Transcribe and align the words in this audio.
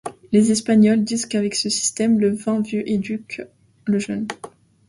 Les 0.31 0.51
Espagnols 0.51 1.03
disent 1.03 1.27
qu'avec 1.27 1.53
ce 1.53 1.69
système, 1.69 2.19
le 2.19 2.33
vin 2.33 2.59
vieux 2.61 2.89
éduque 2.89 3.43
le 3.85 3.99
jeune. 3.99 4.25